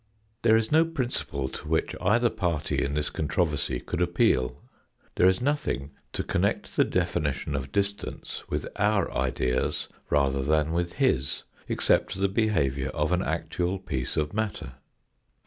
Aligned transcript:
There 0.41 0.57
is 0.57 0.71
no 0.71 0.83
principle 0.83 1.47
to 1.49 1.67
which 1.67 1.95
either 2.01 2.31
party 2.31 2.83
in 2.83 2.95
this 2.95 3.11
controversy 3.11 3.79
could 3.79 4.01
appeal. 4.01 4.59
There 5.15 5.27
is 5.27 5.41
nothing 5.43 5.91
to 6.13 6.23
connect 6.23 6.75
the 6.75 6.83
definition 6.83 7.53
of 7.53 7.71
distance 7.71 8.43
with 8.49 8.67
our 8.77 9.13
ideas 9.15 9.89
rather 10.09 10.41
than 10.41 10.71
with 10.71 10.93
his, 10.93 11.43
except 11.67 12.15
the 12.19 12.27
behaviour 12.29 12.89
of 12.89 13.11
an 13.11 13.21
actual 13.21 13.77
piece 13.77 14.17
of 14.17 14.33
matter. 14.33 14.73